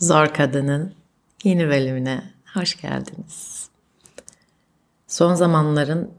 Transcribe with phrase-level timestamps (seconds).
[0.00, 0.94] Zor Kadın'ın
[1.44, 2.22] yeni bölümüne
[2.54, 3.68] hoş geldiniz.
[5.06, 6.10] Son zamanların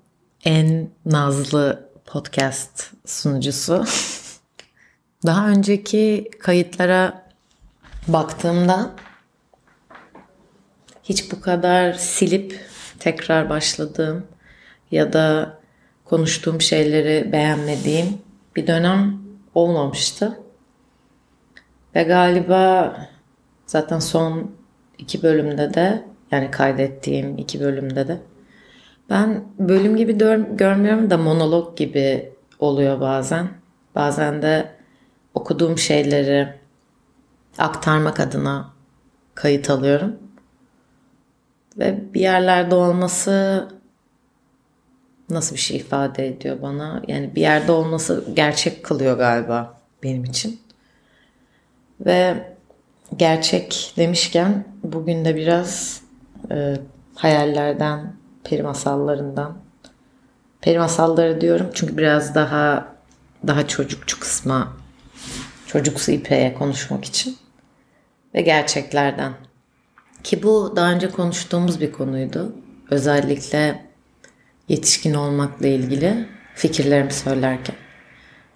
[0.46, 3.86] en nazlı podcast sunucusu.
[5.26, 7.30] Daha önceki kayıtlara
[8.08, 8.92] baktığımda
[11.04, 12.66] hiç bu kadar silip
[13.00, 14.28] tekrar başladığım
[14.92, 15.58] ya da
[16.06, 18.18] konuştuğum şeyleri beğenmediğim
[18.56, 19.22] bir dönem
[19.56, 20.40] olmamıştı.
[21.96, 22.96] Ve galiba
[23.72, 24.52] zaten son
[24.98, 28.18] iki bölümde de yani kaydettiğim iki bölümde de
[29.10, 30.18] ben bölüm gibi
[30.58, 33.50] görmüyorum da monolog gibi oluyor bazen.
[33.96, 34.72] Bazen de
[35.34, 36.54] okuduğum şeyleri
[37.58, 38.74] aktarmak adına
[39.36, 40.20] kayıt alıyorum.
[41.78, 43.68] Ve bir yerlerde olması
[45.30, 47.02] nasıl bir şey ifade ediyor bana?
[47.08, 50.62] Yani bir yerde olması gerçek kılıyor galiba benim için.
[52.00, 52.51] Ve
[53.18, 56.02] gerçek demişken bugün de biraz
[56.52, 56.76] e,
[57.16, 59.58] hayallerden, peri masallarından.
[60.62, 62.96] Peri masalları diyorum çünkü biraz daha
[63.48, 64.74] daha çocukçu kısma,
[65.68, 67.38] çocuksu ipeğe konuşmak için.
[68.36, 69.34] Ve gerçeklerden.
[70.24, 72.56] Ki bu daha önce konuştuğumuz bir konuydu.
[72.90, 73.86] Özellikle
[74.68, 77.76] yetişkin olmakla ilgili fikirlerimi söylerken.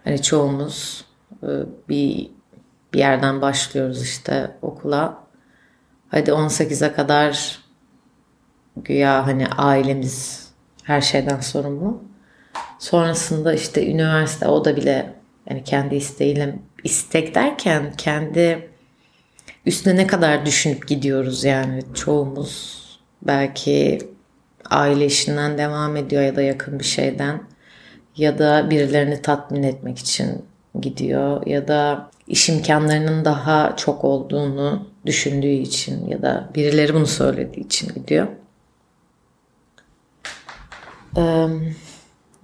[0.04, 1.06] Hani çoğumuz
[1.44, 1.50] e,
[1.90, 2.35] bir
[2.96, 5.24] bir yerden başlıyoruz işte okula.
[6.10, 7.60] Hadi 18'e kadar
[8.76, 10.48] güya hani ailemiz
[10.84, 12.04] her şeyden sorumlu.
[12.80, 15.14] Sonrasında işte üniversite o da bile
[15.50, 18.70] yani kendi isteğiyle istek derken kendi
[19.66, 22.82] üstüne ne kadar düşünüp gidiyoruz yani çoğumuz
[23.22, 24.00] belki
[24.70, 27.44] aile işinden devam ediyor ya da yakın bir şeyden
[28.18, 30.46] ya da birilerini tatmin etmek için
[30.82, 37.66] gidiyor ya da iş imkanlarının daha çok olduğunu düşündüğü için ya da birileri bunu söylediği
[37.66, 38.28] için gidiyor.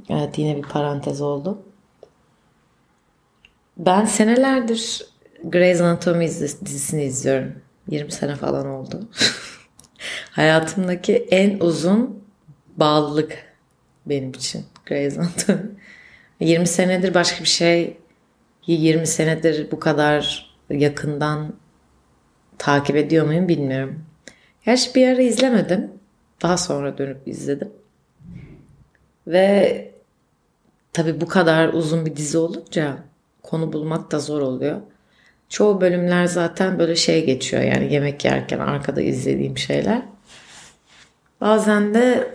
[0.09, 1.61] Evet yine bir parantez oldu.
[3.77, 5.05] Ben senelerdir
[5.43, 7.53] Grey's Anatomy dizisini izliyorum.
[7.87, 9.09] 20 sene falan oldu.
[10.31, 12.23] Hayatımdaki en uzun
[12.77, 13.37] bağlılık
[14.05, 15.69] benim için Grey's Anatomy.
[16.39, 17.97] 20 senedir başka bir şey
[18.67, 21.53] 20 senedir bu kadar yakından
[22.57, 24.05] takip ediyor muyum bilmiyorum.
[24.65, 25.91] Gerçi bir ara izlemedim.
[26.41, 27.71] Daha sonra dönüp izledim.
[29.27, 29.91] Ve
[30.93, 32.97] tabii bu kadar uzun bir dizi olunca
[33.43, 34.81] konu bulmak da zor oluyor.
[35.49, 40.01] Çoğu bölümler zaten böyle şey geçiyor yani yemek yerken arkada izlediğim şeyler.
[41.41, 42.33] Bazen de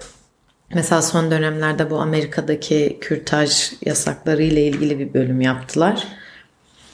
[0.75, 6.09] mesela son dönemlerde bu Amerika'daki kürtaj yasakları ile ilgili bir bölüm yaptılar.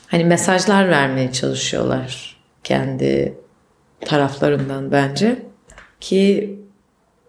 [0.07, 3.39] Hani mesajlar vermeye çalışıyorlar kendi
[4.01, 5.43] taraflarından bence
[6.01, 6.59] ki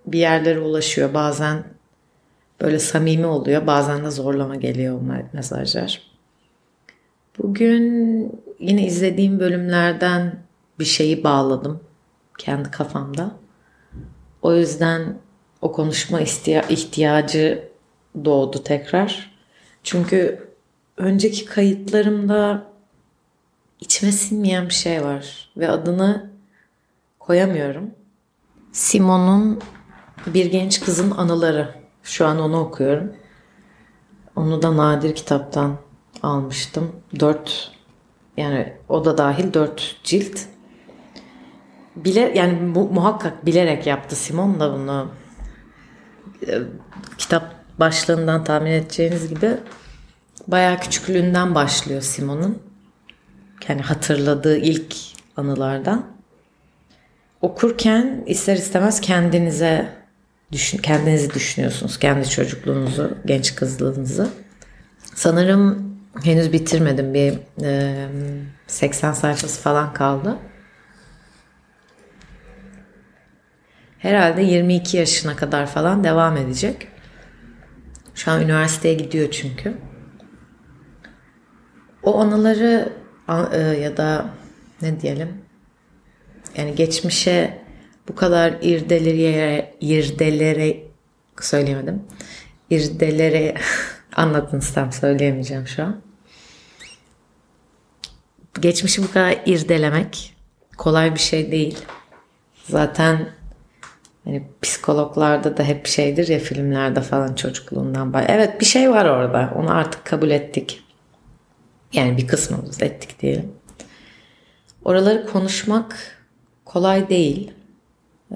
[0.07, 1.13] bir yerlere ulaşıyor.
[1.13, 1.63] Bazen
[2.61, 6.01] böyle samimi oluyor, bazen de zorlama geliyor onlar mesajlar.
[7.37, 10.35] Bugün yine izlediğim bölümlerden
[10.79, 11.79] bir şeyi bağladım
[12.37, 13.31] kendi kafamda.
[14.41, 15.17] O yüzden
[15.63, 17.69] o konuşma ihtiyacı
[18.25, 19.33] doğdu tekrar.
[19.83, 20.47] Çünkü
[20.97, 22.63] önceki kayıtlarımda
[23.79, 26.29] içime sinmeyen bir şey var ve adını
[27.19, 27.91] koyamıyorum.
[28.71, 29.61] Simon'un
[30.27, 31.75] Bir Genç Kızın Anıları.
[32.03, 33.13] Şu an onu okuyorum.
[34.35, 35.77] Onu da nadir kitaptan
[36.23, 36.91] almıştım.
[37.19, 37.71] Dört
[38.37, 40.39] yani o da dahil dört cilt.
[41.95, 45.22] Bile yani bu, muhakkak bilerek yaptı Simon da bunu.
[46.47, 46.61] E,
[47.17, 49.57] kitap başlığından tahmin edeceğiniz gibi
[50.47, 52.61] bayağı küçüklüğünden başlıyor Simon'un.
[53.67, 54.95] Yani hatırladığı ilk
[55.37, 56.05] anılardan.
[57.41, 59.89] Okurken ister istemez kendinize
[60.51, 61.99] düşün, kendinizi düşünüyorsunuz.
[61.99, 64.29] Kendi çocukluğunuzu, genç kızlığınızı.
[65.15, 65.93] Sanırım
[66.23, 67.13] henüz bitirmedim.
[67.13, 68.07] Bir e,
[68.67, 70.37] 80 sayfası falan kaldı.
[74.03, 76.87] Herhalde 22 yaşına kadar falan devam edecek.
[78.15, 79.77] Şu an üniversiteye gidiyor çünkü.
[82.03, 82.93] O anıları
[83.53, 84.29] e, ya da
[84.81, 85.41] ne diyelim
[86.57, 87.63] yani geçmişe
[88.07, 90.83] bu kadar irdelere irdelere
[91.41, 92.03] söyleyemedim.
[92.69, 93.55] İrdelere
[94.15, 96.01] anladınız tam söyleyemeyeceğim şu an.
[98.59, 100.35] Geçmişi bu kadar irdelemek
[100.77, 101.77] kolay bir şey değil.
[102.63, 103.42] Zaten
[104.23, 108.13] hani psikologlarda da hep şeydir ya filmlerde falan çocukluğundan.
[108.27, 109.53] Evet bir şey var orada.
[109.55, 110.83] Onu artık kabul ettik.
[111.93, 113.51] Yani bir kısmımız ettik diyelim.
[114.85, 115.95] oraları konuşmak
[116.65, 117.51] kolay değil.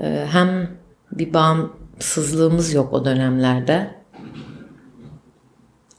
[0.01, 0.69] Ee, hem
[1.11, 3.95] bir bağımsızlığımız yok o dönemlerde.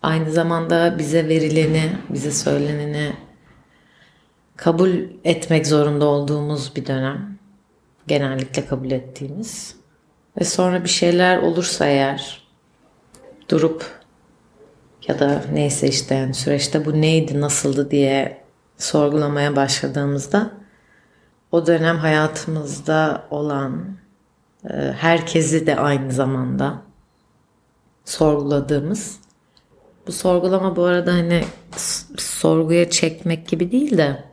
[0.02, 3.12] Aynı zamanda bize verileni, bize söyleneni
[4.56, 4.90] kabul
[5.24, 7.38] etmek zorunda olduğumuz bir dönem.
[8.06, 9.77] Genellikle kabul ettiğimiz.
[10.40, 12.42] Ve sonra bir şeyler olursa eğer
[13.48, 13.98] durup
[15.08, 18.44] ya da neyse işte yani süreçte bu neydi, nasıldı diye
[18.78, 20.50] sorgulamaya başladığımızda
[21.52, 23.96] o dönem hayatımızda olan
[24.70, 26.82] e, herkesi de aynı zamanda
[28.04, 29.20] sorguladığımız
[30.06, 31.44] bu sorgulama bu arada hani
[32.18, 34.24] sorguya çekmek gibi değil de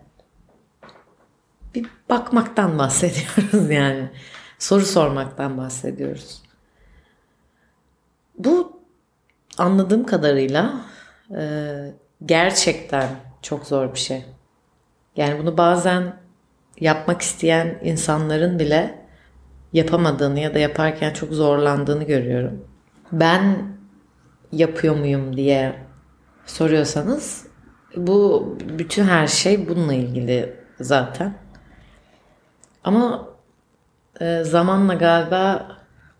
[1.75, 4.09] bir bakmaktan bahsediyoruz yani.
[4.65, 6.41] Soru sormaktan bahsediyoruz.
[8.37, 8.79] Bu
[9.57, 10.81] anladığım kadarıyla
[11.37, 11.41] e,
[12.25, 13.09] gerçekten
[13.41, 14.25] çok zor bir şey.
[15.15, 16.15] Yani bunu bazen
[16.79, 19.05] yapmak isteyen insanların bile
[19.73, 22.67] yapamadığını ya da yaparken çok zorlandığını görüyorum.
[23.11, 23.67] Ben
[24.51, 25.75] yapıyor muyum diye
[26.45, 27.47] soruyorsanız
[27.95, 31.33] bu bütün her şey bununla ilgili zaten.
[32.83, 33.34] Ama
[34.21, 35.67] e, zamanla galiba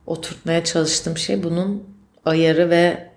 [0.06, 1.84] oturtmaya çalıştığım şey bunun
[2.26, 3.10] ayarı ve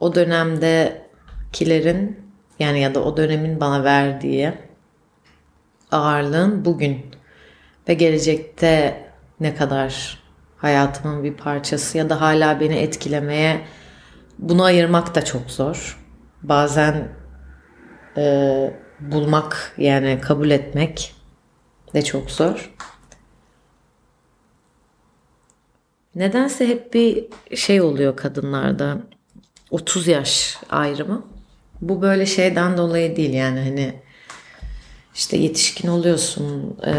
[0.00, 2.24] o dönemdekilerin
[2.58, 4.52] yani ya da o dönemin bana verdiği
[5.92, 7.06] ağırlığın bugün
[7.88, 9.04] ve gelecekte
[9.40, 10.18] ne kadar
[10.56, 13.60] hayatımın bir parçası ya da hala beni etkilemeye
[14.38, 16.00] bunu ayırmak da çok zor.
[16.42, 17.08] Bazen
[18.16, 21.14] e, bulmak yani kabul etmek
[21.94, 22.74] de çok zor.
[26.16, 27.26] Nedense hep bir
[27.56, 28.98] şey oluyor kadınlarda.
[29.70, 31.24] 30 yaş ayrımı.
[31.80, 33.94] Bu böyle şeyden dolayı değil yani hani
[35.14, 36.90] işte yetişkin oluyorsun e,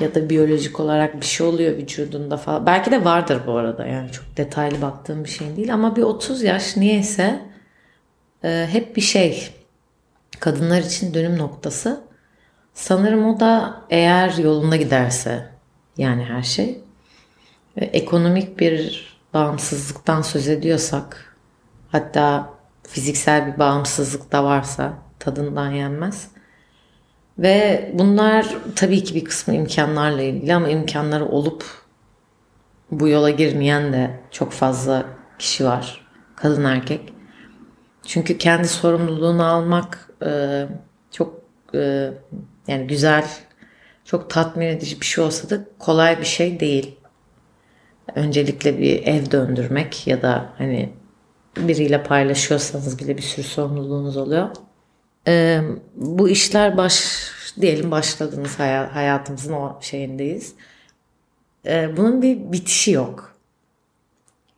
[0.00, 2.66] ya da biyolojik olarak bir şey oluyor vücudunda falan.
[2.66, 6.42] Belki de vardır bu arada yani çok detaylı baktığım bir şey değil ama bir 30
[6.42, 7.40] yaş niyeyse
[8.44, 9.48] e, hep bir şey
[10.40, 12.00] kadınlar için dönüm noktası.
[12.74, 15.48] Sanırım o da eğer yolunda giderse
[15.96, 16.80] yani her şey
[17.76, 21.36] ekonomik bir bağımsızlıktan söz ediyorsak
[21.92, 22.50] hatta
[22.82, 26.28] fiziksel bir bağımsızlık da varsa tadından yenmez
[27.38, 31.64] ve bunlar tabii ki bir kısmı imkanlarla ilgili ama imkanları olup
[32.90, 35.04] bu yola girmeyen de çok fazla
[35.38, 36.06] kişi var.
[36.36, 37.12] Kadın erkek.
[38.06, 40.62] Çünkü kendi sorumluluğunu almak e,
[41.10, 41.42] çok
[41.74, 42.10] e,
[42.68, 43.24] yani güzel,
[44.04, 46.96] çok tatmin edici bir şey olsa da kolay bir şey değil.
[48.14, 50.92] Öncelikle bir ev döndürmek ya da hani
[51.56, 54.48] biriyle paylaşıyorsanız bile bir sürü sorumluluğunuz oluyor
[55.26, 55.60] e,
[55.96, 57.18] bu işler baş
[57.60, 60.54] diyelim başladınız hayatımızın o şeyindeyiz.
[61.66, 63.32] E, bunun bir bitişi yok.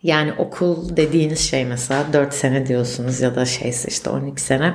[0.02, 4.74] Yani okul dediğiniz şey mesela 4 sene diyorsunuz ya da şeyse işte 12 sene.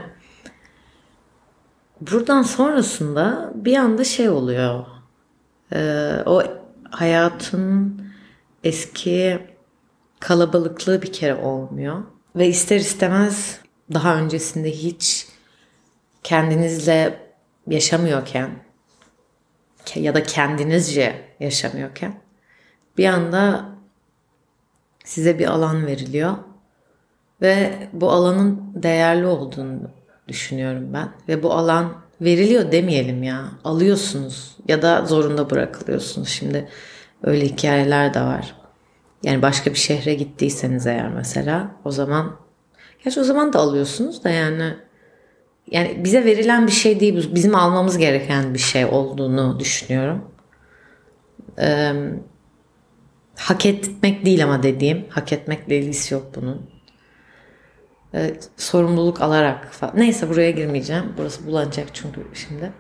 [2.01, 4.85] Buradan sonrasında bir anda şey oluyor.
[5.73, 6.43] E, o
[6.89, 8.01] hayatın
[8.63, 9.39] eski
[10.19, 12.03] kalabalıklığı bir kere olmuyor.
[12.35, 13.59] Ve ister istemez
[13.93, 15.27] daha öncesinde hiç
[16.23, 17.19] kendinizle
[17.67, 18.49] yaşamıyorken
[19.95, 22.21] ya da kendinizce yaşamıyorken
[22.97, 23.65] bir anda
[25.03, 26.37] size bir alan veriliyor.
[27.41, 29.79] Ve bu alanın değerli olduğunu
[30.27, 31.09] düşünüyorum ben.
[31.27, 33.45] Ve bu alan veriliyor demeyelim ya.
[33.63, 36.29] Alıyorsunuz ya da zorunda bırakılıyorsunuz.
[36.29, 36.69] Şimdi
[37.23, 38.59] öyle hikayeler de var
[39.23, 42.35] yani başka bir şehre gittiyseniz eğer mesela o zaman
[43.03, 44.73] gerçi o zaman da alıyorsunuz da yani
[45.71, 50.31] yani bize verilen bir şey değil bizim almamız gereken bir şey olduğunu düşünüyorum.
[51.59, 51.93] Ee,
[53.37, 56.69] hak etmek değil ama dediğim hak etmekle ilgisi yok bunun.
[58.13, 59.93] Ee, sorumluluk alarak falan.
[59.97, 61.13] Neyse buraya girmeyeceğim.
[61.17, 62.71] Burası bulanacak çünkü şimdi.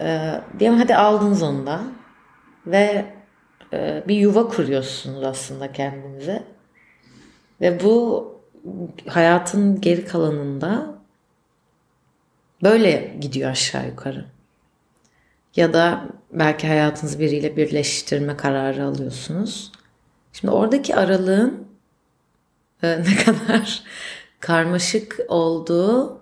[0.00, 1.80] Ee, diyelim hadi aldınız onu da
[2.66, 3.06] ve
[4.08, 6.42] bir yuva kuruyorsunuz aslında kendinize.
[7.60, 8.26] Ve bu
[9.06, 11.02] hayatın geri kalanında
[12.62, 14.24] Böyle gidiyor aşağı yukarı.
[15.56, 19.72] Ya da belki hayatınızı biriyle birleştirme kararı alıyorsunuz.
[20.32, 21.68] Şimdi oradaki aralığın
[22.82, 23.82] e, ne kadar
[24.40, 26.20] karmaşık olduğu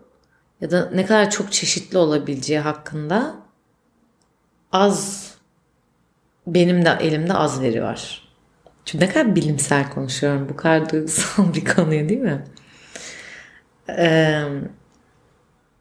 [0.60, 3.34] ya da ne kadar çok çeşitli olabileceği hakkında
[4.72, 5.29] az
[6.54, 8.28] benim de elimde az veri var.
[8.84, 10.48] Çünkü ne kadar bilimsel konuşuyorum.
[10.48, 12.44] Bu kadar duygusal bir konuyu değil mi?
[13.88, 14.42] Ee,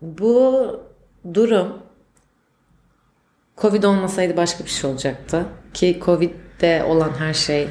[0.02, 0.82] bu
[1.34, 1.84] durum
[3.58, 5.46] Covid olmasaydı başka bir şey olacaktı.
[5.74, 7.68] Ki Covid'de olan her şey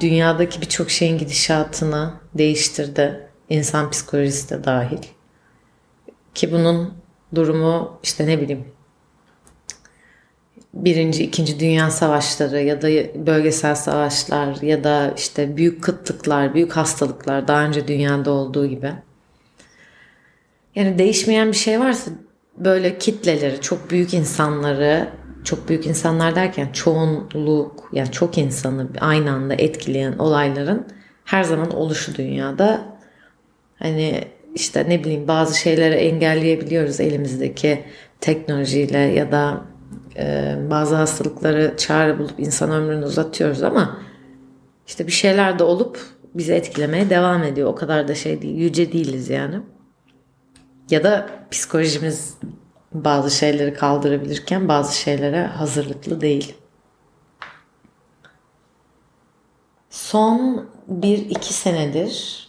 [0.00, 3.28] dünyadaki birçok şeyin gidişatını değiştirdi.
[3.48, 5.02] İnsan psikolojisi de dahil.
[6.34, 6.94] Ki bunun
[7.34, 8.64] durumu işte ne bileyim
[10.84, 12.88] birinci, ikinci dünya savaşları ya da
[13.26, 18.92] bölgesel savaşlar ya da işte büyük kıtlıklar, büyük hastalıklar daha önce dünyada olduğu gibi.
[20.74, 22.10] Yani değişmeyen bir şey varsa
[22.56, 25.08] böyle kitleleri, çok büyük insanları,
[25.44, 30.86] çok büyük insanlar derken çoğunluk yani çok insanı aynı anda etkileyen olayların
[31.24, 32.98] her zaman oluşu dünyada.
[33.78, 37.84] Hani işte ne bileyim bazı şeyleri engelleyebiliyoruz elimizdeki
[38.20, 39.64] teknolojiyle ya da
[40.18, 43.98] e, bazı hastalıkları çare bulup insan ömrünü uzatıyoruz ama
[44.86, 46.00] işte bir şeyler de olup
[46.34, 47.68] bizi etkilemeye devam ediyor.
[47.68, 49.60] O kadar da şey değil, yüce değiliz yani.
[50.90, 52.34] Ya da psikolojimiz
[52.92, 56.54] bazı şeyleri kaldırabilirken bazı şeylere hazırlıklı değil.
[59.90, 62.46] Son bir iki senedir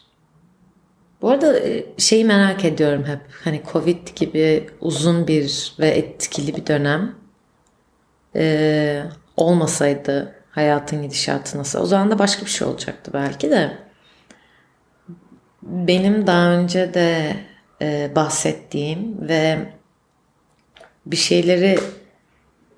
[1.21, 3.19] bu arada e, şeyi merak ediyorum hep.
[3.43, 7.15] Hani Covid gibi uzun bir ve etkili bir dönem
[8.37, 9.03] e,
[9.37, 11.79] olmasaydı hayatın gidişatı nasıl?
[11.81, 13.77] O zaman da başka bir şey olacaktı belki de.
[15.63, 17.35] Benim daha önce de
[17.81, 19.57] e, bahsettiğim ve
[21.05, 21.79] bir şeyleri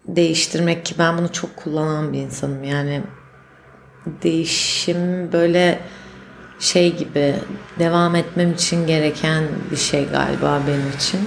[0.07, 2.63] değiştirmek ki ben bunu çok kullanan bir insanım.
[2.63, 3.01] Yani
[4.23, 5.79] değişim böyle
[6.59, 7.35] şey gibi
[7.79, 11.19] devam etmem için gereken bir şey galiba benim için.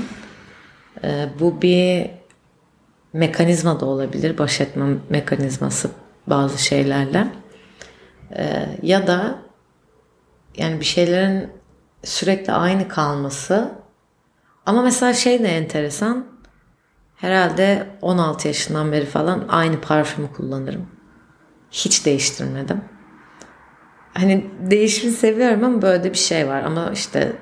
[1.04, 2.10] Ee, bu bir
[3.12, 4.38] mekanizma da olabilir.
[4.38, 5.90] Baş etme mekanizması
[6.26, 7.26] bazı şeylerle.
[8.36, 9.38] Ee, ya da
[10.56, 11.50] yani bir şeylerin
[12.04, 13.72] sürekli aynı kalması
[14.66, 16.26] ama mesela şey de enteresan
[17.16, 20.86] herhalde 16 yaşından beri falan aynı parfümü kullanırım.
[21.70, 22.84] Hiç değiştirmedim.
[24.14, 27.32] Hani değişimi seviyorum ama böyle bir şey var ama işte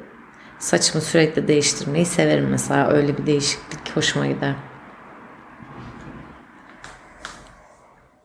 [0.59, 4.55] saçımı sürekli değiştirmeyi severim mesela öyle bir değişiklik hoşuma gider.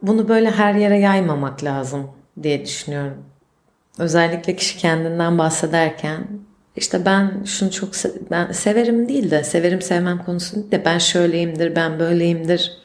[0.07, 2.11] Bunu böyle her yere yaymamak lazım
[2.43, 3.17] diye düşünüyorum.
[3.99, 6.27] Özellikle kişi kendinden bahsederken
[6.75, 10.97] işte ben şunu çok se ben severim değil de severim sevmem konusunu değil de ben
[10.97, 12.77] şöyleyimdir, ben böyleyimdir.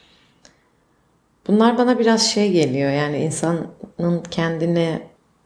[1.47, 5.03] Bunlar bana biraz şey geliyor yani insanın kendini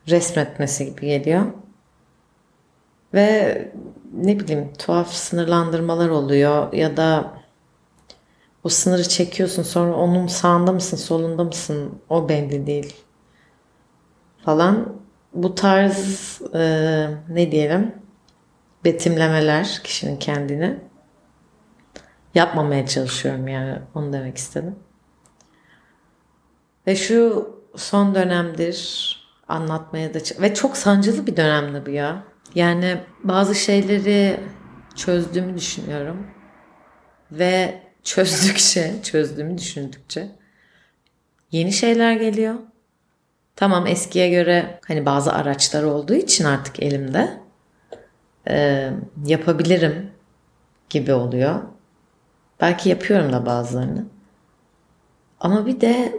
[0.08, 1.46] resmetmesi gibi geliyor.
[3.14, 3.58] Ve
[4.14, 7.34] ne bileyim tuhaf sınırlandırmalar oluyor ya da
[8.64, 12.96] o sınırı çekiyorsun sonra onun sağında mısın solunda mısın o belli değil
[14.44, 14.92] falan.
[15.32, 16.60] Bu tarz e,
[17.28, 17.94] ne diyelim
[18.84, 20.80] betimlemeler kişinin kendini
[22.34, 24.76] yapmamaya çalışıyorum yani onu demek istedim.
[26.86, 29.14] Ve şu son dönemdir
[29.48, 32.24] anlatmaya da ve çok sancılı bir dönemdi bu ya.
[32.54, 34.40] Yani bazı şeyleri
[34.94, 36.26] çözdüğümü düşünüyorum.
[37.32, 40.28] Ve çözdükçe, çözdüğümü düşündükçe
[41.52, 42.54] yeni şeyler geliyor.
[43.56, 47.40] Tamam eskiye göre hani bazı araçlar olduğu için artık elimde
[48.48, 48.90] e,
[49.26, 50.10] yapabilirim
[50.90, 51.62] gibi oluyor.
[52.60, 54.04] Belki yapıyorum da bazılarını.
[55.40, 56.12] Ama bir de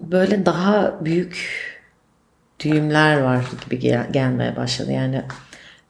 [0.00, 1.38] böyle daha büyük
[2.60, 4.92] düğümler var gibi gel- gelmeye başladı.
[4.92, 5.22] Yani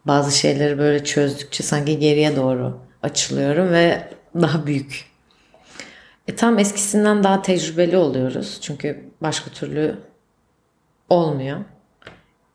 [0.04, 4.08] bazı şeyleri böyle çözdükçe sanki geriye doğru açılıyorum ve
[4.42, 5.10] daha büyük.
[6.28, 8.58] E tam eskisinden daha tecrübeli oluyoruz.
[8.60, 9.98] Çünkü başka türlü
[11.08, 11.58] olmuyor.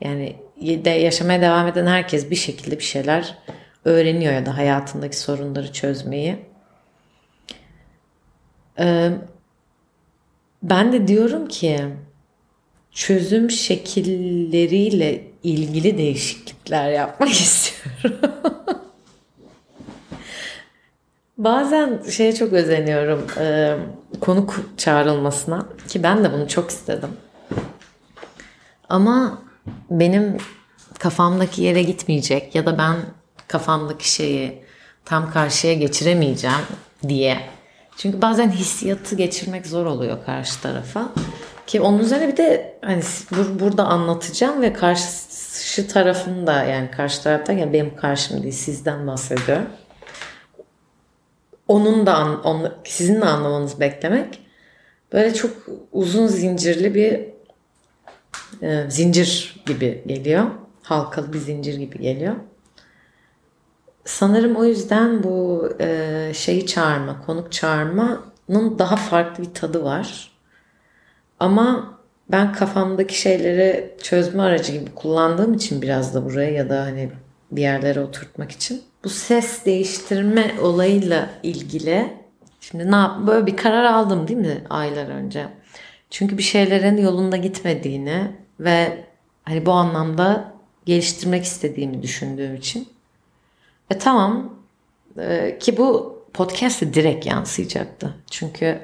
[0.02, 3.38] Yani de yaşamaya devam eden herkes bir şekilde bir şeyler
[3.86, 6.38] öğreniyor ya da hayatındaki sorunları çözmeyi.
[8.80, 9.12] Ee,
[10.64, 11.80] ben de diyorum ki
[12.92, 18.83] çözüm şekilleriyle ilgili değişiklikler yapmak istiyorum.
[21.38, 23.76] Bazen şeye çok özeniyorum e,
[24.22, 27.10] konuk çağrılmasına ki ben de bunu çok istedim.
[28.90, 29.42] Ama
[29.90, 30.38] benim
[31.00, 32.96] kafamdaki yere gitmeyecek ya da ben
[33.48, 34.64] kafamdaki şeyi
[35.06, 36.58] tam karşıya geçiremeyeceğim
[37.08, 37.38] diye.
[37.98, 41.10] Çünkü bazen hissiyatı geçirmek zor oluyor karşı tarafa.
[41.68, 47.24] Ki onun üzerine bir de hani bur- burada anlatacağım ve karşı tarafın da yani karşı
[47.24, 49.66] tarafta ya benim karşım değil sizden bahsediyorum.
[51.68, 54.40] Onun da onu, sizin de anlamanızı beklemek
[55.14, 55.52] böyle çok
[55.92, 57.34] uzun zincirli bir
[58.62, 60.46] e, zincir gibi geliyor.
[60.82, 62.36] Halkalı bir zincir gibi geliyor.
[64.06, 70.32] sanırım o yüzden bu e, şeyi çağırma, konuk çağırmanın daha farklı bir tadı var.
[71.40, 71.98] Ama
[72.32, 77.12] ben kafamdaki şeyleri çözme aracı gibi kullandığım için biraz da buraya ya da hani
[77.52, 78.82] bir yerlere oturtmak için.
[79.04, 82.14] Bu ses değiştirme olayıyla ilgili
[82.62, 85.48] şimdi ne yap böyle bir karar aldım değil mi aylar önce.
[86.10, 89.04] Çünkü bir şeylerin yolunda gitmediğini ve
[89.44, 90.54] hani bu anlamda
[90.86, 92.90] geliştirmek istediğimi düşündüğüm için.
[93.90, 94.54] E tamam
[95.20, 98.14] e, ki bu podcast'e direkt yansıyacaktı.
[98.32, 98.80] Çünkü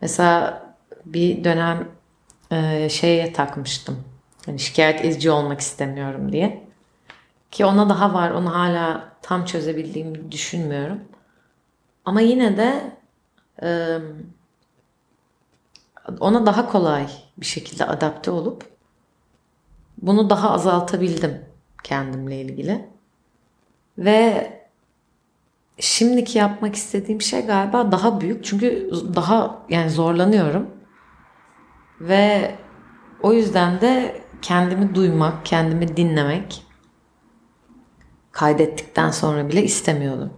[0.00, 0.66] mesela
[1.06, 1.88] bir dönem
[2.52, 4.04] e, şeye takmıştım.
[4.46, 6.64] Hani şikayet edici olmak istemiyorum diye.
[7.50, 8.30] Ki ona daha var.
[8.30, 11.00] Onu hala tam çözebildiğimi düşünmüyorum.
[12.04, 12.96] Ama yine de
[13.62, 13.98] e,
[16.20, 18.64] ona daha kolay bir şekilde adapte olup
[20.02, 21.44] bunu daha azaltabildim
[21.82, 22.88] kendimle ilgili.
[23.98, 24.52] Ve
[25.78, 28.44] şimdiki yapmak istediğim şey galiba daha büyük.
[28.44, 30.70] Çünkü daha yani zorlanıyorum.
[32.00, 32.54] Ve
[33.22, 36.66] o yüzden de kendimi duymak, kendimi dinlemek
[38.32, 40.30] kaydettikten sonra bile istemiyordum.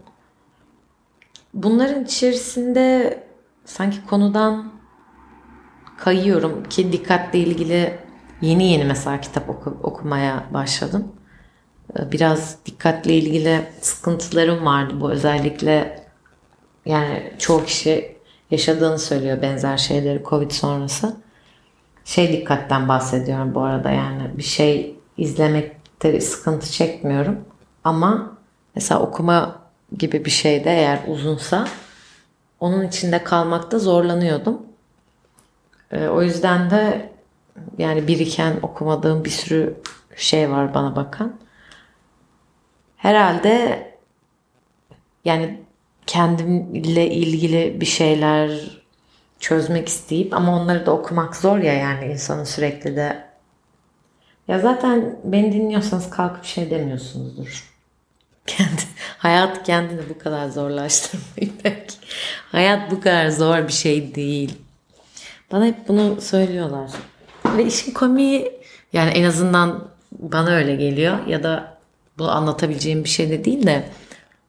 [1.55, 3.19] Bunların içerisinde
[3.65, 4.73] sanki konudan
[5.99, 7.99] kayıyorum ki dikkatle ilgili
[8.41, 11.13] yeni yeni mesela kitap oku, okumaya başladım.
[12.13, 16.03] Biraz dikkatle ilgili sıkıntılarım vardı bu özellikle
[16.87, 18.17] yani çoğu kişi
[18.51, 21.17] yaşadığını söylüyor benzer şeyleri Covid sonrası.
[22.05, 27.52] Şey dikkatten bahsediyorum bu arada yani bir şey izlemekte sıkıntı çekmiyorum.
[27.85, 28.37] Ama
[28.75, 29.63] mesela okuma
[29.99, 31.69] gibi bir şeyde eğer uzunsa
[32.61, 34.63] onun içinde kalmakta zorlanıyordum.
[35.91, 37.13] E, o yüzden de
[37.79, 39.77] yani biriken okumadığım bir sürü
[40.17, 41.37] şey var bana bakan.
[42.97, 43.87] Herhalde
[45.25, 45.63] yani
[46.07, 48.71] kendimle ilgili bir şeyler
[49.41, 53.25] çözmek isteyip ama onları da okumak zor ya yani insanın sürekli de
[54.49, 57.72] ya zaten beni dinliyorsanız kalkıp şey demiyorsunuzdur.
[58.47, 58.83] Kendi,
[59.19, 61.97] hayat kendini bu kadar zorlaştırmayın belki.
[62.53, 64.55] Hayat bu kadar zor bir şey değil.
[65.53, 66.91] Bana hep bunu söylüyorlar.
[67.57, 68.53] Ve işin komiği
[68.93, 71.79] yani en azından bana öyle geliyor ya da
[72.19, 73.89] bu anlatabileceğim bir şey de değil de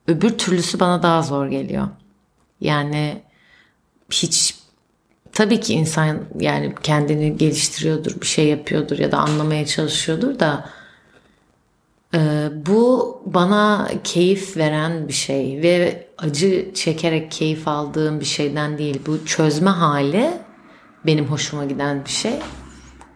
[0.07, 1.87] öbür türlüsü bana daha zor geliyor.
[2.61, 3.23] Yani
[4.11, 4.55] hiç
[5.31, 10.69] tabii ki insan yani kendini geliştiriyordur, bir şey yapıyordur ya da anlamaya çalışıyordur da
[12.65, 19.01] bu bana keyif veren bir şey ve acı çekerek keyif aldığım bir şeyden değil.
[19.05, 20.31] Bu çözme hali
[21.05, 22.33] benim hoşuma giden bir şey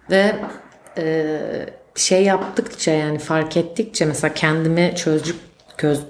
[0.10, 0.36] ve
[0.97, 1.39] e,
[1.95, 5.36] şey yaptıkça yani fark ettikçe mesela kendimi çözdük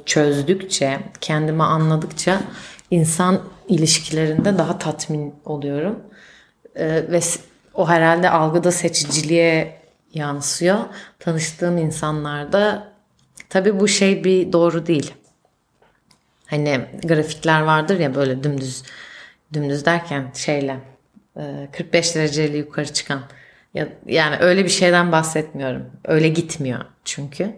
[0.06, 2.42] çözdükçe kendimi anladıkça
[2.92, 6.00] insan ilişkilerinde daha tatmin oluyorum.
[6.76, 7.20] Ee, ve
[7.74, 9.82] o herhalde algıda seçiciliğe
[10.14, 10.80] yansıyor.
[11.20, 12.94] Tanıştığım insanlarda
[13.50, 15.14] tabii bu şey bir doğru değil.
[16.46, 18.84] Hani grafikler vardır ya böyle dümdüz
[19.54, 20.80] dümdüz derken şeyle
[21.72, 23.22] 45 e, dereceyle yukarı çıkan
[23.74, 25.86] ya, yani öyle bir şeyden bahsetmiyorum.
[26.06, 27.56] Öyle gitmiyor çünkü.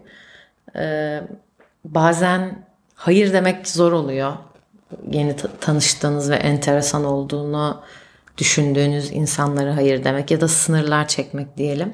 [0.76, 1.20] Ee,
[1.84, 4.32] bazen hayır demek zor oluyor.
[5.10, 7.82] Yeni tanıştığınız ve enteresan olduğunu
[8.38, 11.92] düşündüğünüz insanlara hayır demek ya da sınırlar çekmek diyelim.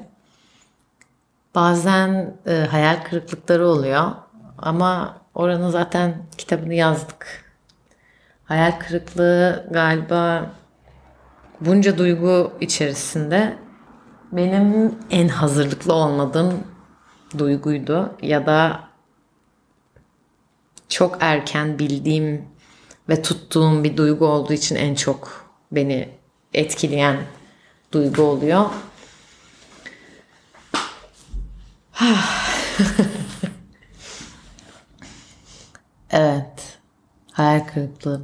[1.57, 4.11] Bazen e, hayal kırıklıkları oluyor
[4.57, 7.45] ama oranın zaten kitabını yazdık.
[8.45, 10.51] Hayal kırıklığı galiba
[11.61, 13.57] bunca duygu içerisinde
[14.31, 16.53] benim en hazırlıklı olmadığım
[17.37, 18.79] duyguydu ya da
[20.89, 22.45] çok erken bildiğim
[23.09, 26.09] ve tuttuğum bir duygu olduğu için en çok beni
[26.53, 27.17] etkileyen
[27.91, 28.65] duygu oluyor.
[36.11, 36.77] evet.
[37.31, 38.21] Hayal kırıklığı.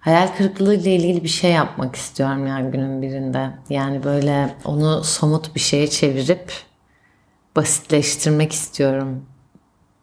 [0.00, 3.50] Hayal kırıklığı ile ilgili bir şey yapmak istiyorum yani günün birinde.
[3.70, 6.52] Yani böyle onu somut bir şeye çevirip
[7.56, 9.26] basitleştirmek istiyorum.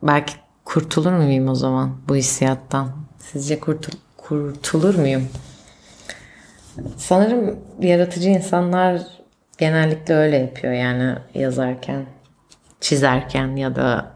[0.04, 0.34] Belki
[0.66, 2.92] kurtulur muyum o zaman bu hissiyattan?
[3.20, 5.30] Sizce kurtul kurtulur muyum?
[6.98, 9.02] Sanırım yaratıcı insanlar
[9.58, 12.06] genellikle öyle yapıyor yani yazarken,
[12.82, 14.12] çizerken ya da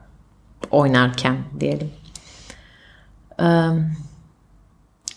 [0.71, 1.91] oynarken diyelim.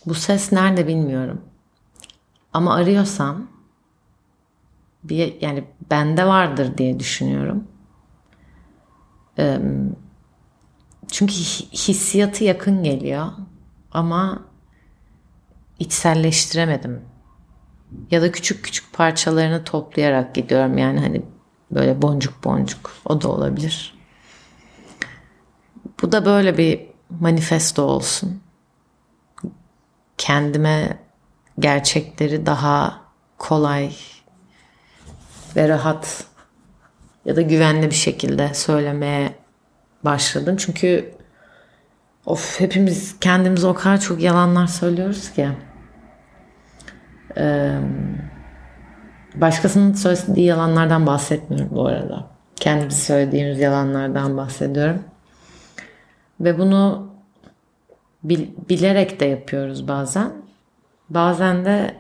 [0.07, 1.41] bu ses nerede bilmiyorum.
[2.53, 3.47] Ama arıyorsam
[5.05, 7.69] bir yani bende vardır diye düşünüyorum.
[11.11, 11.35] çünkü
[11.73, 13.27] hissiyatı yakın geliyor
[13.93, 14.43] ama
[15.79, 17.03] içselleştiremedim.
[18.11, 21.23] Ya da küçük küçük parçalarını toplayarak gidiyorum yani hani
[21.71, 23.95] böyle boncuk boncuk o da olabilir.
[26.03, 26.81] Bu da böyle bir
[27.21, 28.41] manifesto olsun.
[30.19, 30.99] Kendime
[31.59, 33.01] gerçekleri daha
[33.39, 33.93] kolay
[35.57, 36.25] ve rahat
[37.25, 39.35] ya da güvenli bir şekilde söylemeye
[40.05, 40.57] başladım.
[40.57, 41.15] Çünkü
[42.27, 45.49] of hepimiz kendimize o kadar çok yalanlar söylüyoruz ki.
[47.37, 47.79] Ee,
[49.35, 52.27] başkasının söylediği yalanlardan bahsetmiyorum bu arada.
[52.57, 55.03] Kendimiz söylediğimiz yalanlardan bahsediyorum.
[56.41, 57.11] Ve bunu
[58.25, 60.33] bil, bilerek de yapıyoruz bazen.
[61.11, 61.97] Bazen de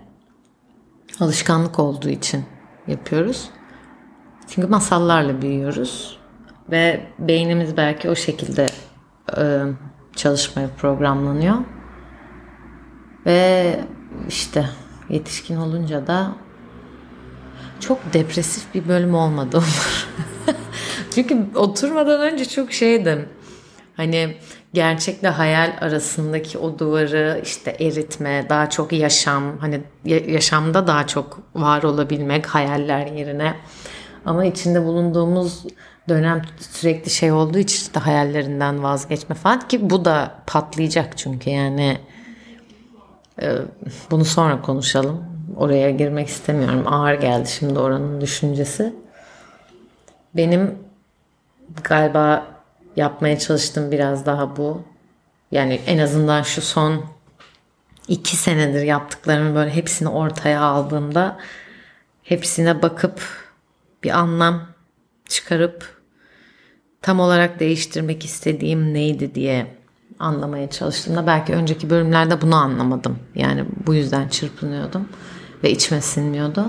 [1.20, 2.44] alışkanlık olduğu için
[2.86, 3.50] yapıyoruz.
[4.48, 6.18] Çünkü masallarla büyüyoruz
[6.70, 8.66] ve beynimiz belki o şekilde
[9.38, 9.62] e,
[10.16, 11.56] çalışmaya programlanıyor.
[13.26, 13.80] Ve
[14.28, 14.68] işte
[15.08, 16.32] yetişkin olunca da
[17.86, 20.08] çok depresif bir bölüm olmadı olur.
[21.14, 23.28] Çünkü oturmadan önce çok şeydim.
[23.96, 24.36] Hani
[24.72, 31.82] gerçekle hayal arasındaki o duvarı işte eritme, daha çok yaşam, hani yaşamda daha çok var
[31.82, 33.54] olabilmek hayaller yerine.
[34.26, 35.64] Ama içinde bulunduğumuz
[36.08, 41.98] dönem sürekli şey olduğu için işte hayallerinden vazgeçme falan ki bu da patlayacak çünkü yani
[43.42, 43.52] e,
[44.10, 45.33] bunu sonra konuşalım.
[45.56, 46.84] Oraya girmek istemiyorum.
[46.86, 48.94] Ağır geldi şimdi oranın düşüncesi.
[50.36, 50.78] Benim
[51.84, 52.46] galiba
[52.96, 54.82] yapmaya çalıştığım biraz daha bu.
[55.50, 57.04] Yani en azından şu son
[58.08, 61.38] iki senedir yaptıklarımı böyle hepsini ortaya aldığımda
[62.22, 63.20] hepsine bakıp
[64.04, 64.66] bir anlam
[65.28, 66.02] çıkarıp
[67.02, 69.66] tam olarak değiştirmek istediğim neydi diye
[70.18, 73.18] anlamaya çalıştığımda belki önceki bölümlerde bunu anlamadım.
[73.34, 75.08] Yani bu yüzden çırpınıyordum
[75.64, 76.66] ve içime sinmiyordu.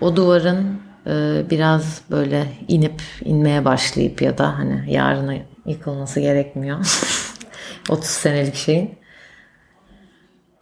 [0.00, 5.34] O duvarın e, biraz böyle inip inmeye başlayıp ya da hani yarına
[5.66, 6.78] yıkılması gerekmiyor.
[7.88, 8.98] 30 senelik şeyin.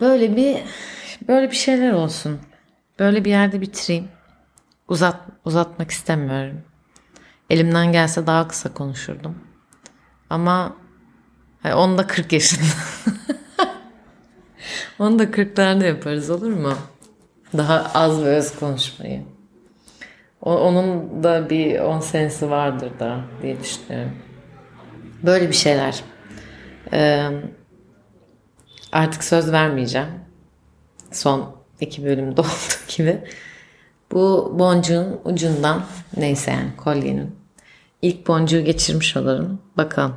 [0.01, 0.57] Böyle bir
[1.29, 2.41] böyle bir şeyler olsun.
[2.99, 4.09] Böyle bir yerde bitireyim.
[4.89, 6.61] Uzat uzatmak istemiyorum.
[7.51, 9.39] Elimden gelse daha kısa konuşurdum.
[10.31, 10.77] Ama
[11.65, 12.65] yani onu da 40 yaşında.
[14.99, 16.75] onu da 40'larda yaparız olur mu?
[17.57, 19.23] Daha az ve öz konuşmayı.
[20.43, 24.13] O, onun da bir 10 senesi vardır da diye düşünüyorum.
[25.23, 26.05] Böyle bir şeyler.
[26.93, 27.29] Ee,
[28.93, 30.09] artık söz vermeyeceğim.
[31.13, 33.21] Son iki bölümde olduğu gibi.
[34.13, 35.85] Bu boncuğun ucundan
[36.17, 37.37] neyse yani kolyenin
[38.03, 39.61] ilk boncuğu geçirmiş olurum.
[39.77, 40.17] Bakalım.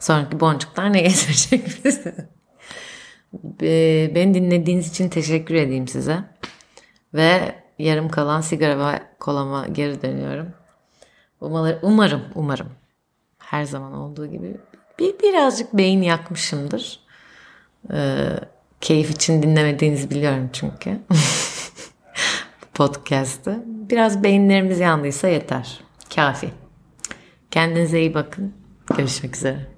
[0.00, 2.28] Sonraki boncuklar ne getirecek bize?
[4.14, 6.18] Beni dinlediğiniz için teşekkür edeyim size.
[7.14, 10.48] Ve yarım kalan sigara ve kolama geri dönüyorum.
[11.82, 12.68] Umarım, umarım,
[13.38, 14.56] her zaman olduğu gibi
[14.98, 17.00] bir birazcık beyin yakmışımdır.
[17.92, 18.28] Ee,
[18.80, 20.98] keyif için dinlemediğinizi biliyorum çünkü.
[22.74, 23.62] Podcast'ı.
[23.66, 25.80] Biraz beyinlerimiz yandıysa yeter.
[26.14, 26.50] Kafi.
[27.50, 28.54] Kendinize iyi bakın.
[28.96, 29.73] Görüşmek üzere.